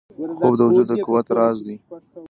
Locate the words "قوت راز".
1.05-1.57